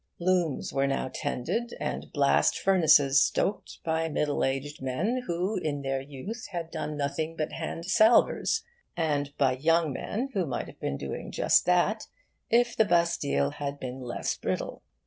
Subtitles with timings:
[0.19, 6.01] Looms were now tended, and blast furnaces stoked, by middle aged men who in their
[6.01, 8.63] youth had done nothing but hand salvers,
[8.97, 12.07] and by young men who might have been doing just that
[12.49, 14.81] if the Bastille had been less brittle.